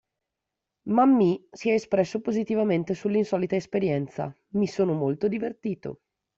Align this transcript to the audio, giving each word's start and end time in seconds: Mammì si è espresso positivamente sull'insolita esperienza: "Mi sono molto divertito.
Mammì 0.87 1.47
si 1.51 1.69
è 1.69 1.73
espresso 1.73 2.21
positivamente 2.21 2.95
sull'insolita 2.95 3.55
esperienza: 3.55 4.35
"Mi 4.53 4.65
sono 4.65 4.93
molto 4.93 5.27
divertito. 5.27 5.99